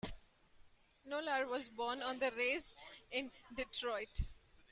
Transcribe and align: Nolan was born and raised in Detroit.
Nolan 1.05 1.47
was 1.47 1.69
born 1.69 2.01
and 2.01 2.19
raised 2.35 2.75
in 3.11 3.29
Detroit. 3.53 4.21